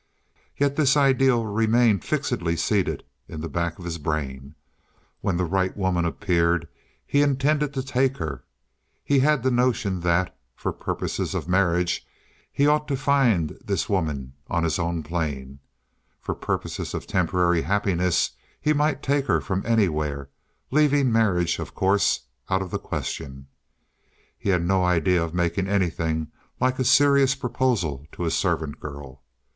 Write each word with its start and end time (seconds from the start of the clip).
Yet 0.57 0.77
this 0.77 0.97
ideal 0.97 1.45
remained 1.45 2.03
fixedly 2.03 2.55
seated 2.55 3.03
in 3.27 3.41
the 3.41 3.47
back 3.47 3.77
of 3.77 3.85
his 3.85 3.99
brain—when 3.99 5.37
the 5.37 5.45
right 5.45 5.77
woman 5.77 6.05
appeared 6.05 6.67
he 7.05 7.21
intended 7.21 7.71
to 7.75 7.83
take 7.83 8.17
her. 8.17 8.43
He 9.03 9.19
had 9.19 9.43
the 9.43 9.51
notion 9.51 9.99
that, 9.99 10.35
for 10.55 10.73
purposes 10.73 11.35
of 11.35 11.47
marriage, 11.47 12.03
he 12.51 12.65
ought 12.65 12.87
perhaps 12.87 12.99
to 13.01 13.05
find 13.05 13.57
this 13.63 13.87
woman 13.89 14.33
on 14.47 14.63
his 14.63 14.79
own 14.79 15.03
plane. 15.03 15.59
For 16.19 16.33
purposes 16.33 16.95
of 16.95 17.05
temporary 17.05 17.61
happiness 17.61 18.31
he 18.59 18.73
might 18.73 19.03
take 19.03 19.27
her 19.27 19.39
from 19.39 19.63
anywhere, 19.67 20.31
leaving 20.71 21.11
marriage, 21.11 21.59
of 21.59 21.75
course, 21.75 22.21
out 22.49 22.63
of 22.63 22.71
the 22.71 22.79
question. 22.79 23.49
He 24.35 24.49
had 24.49 24.63
no 24.65 24.83
idea 24.83 25.21
of 25.23 25.35
making 25.35 25.67
anything 25.67 26.31
like 26.59 26.79
a 26.79 26.83
serious 26.83 27.35
proposal 27.35 28.07
to 28.13 28.25
a 28.25 28.31
servant 28.31 28.79
girl. 28.79 29.21